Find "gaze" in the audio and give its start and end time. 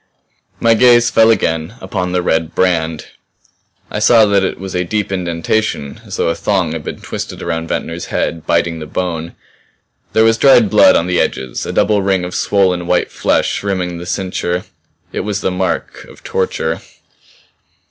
0.73-1.11